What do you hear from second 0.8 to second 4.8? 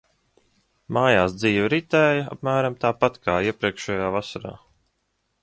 Mājās dzīve ritēja apmēram tāpat kā iepriekšējā vasarā.